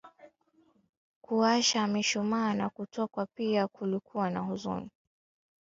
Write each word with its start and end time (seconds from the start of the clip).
kuwasha 1.21 1.87
mishumaa 1.87 2.53
na 2.53 2.69
kutokwa 2.69 3.25
Pia 3.25 3.67
kulikuwa 3.67 4.29
na 4.29 4.39
huzuni 4.39 4.89